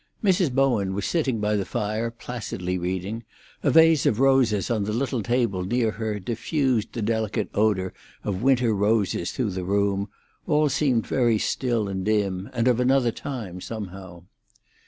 [0.23, 0.51] Mrs.
[0.51, 3.23] Bowen was sitting by the fire, placidly reading;
[3.61, 7.93] a vase of roses on the little table near her diffused the delicate odour
[8.23, 10.09] of winter roses through the room;
[10.47, 14.23] all seemed very still and dim, and of another time, somehow.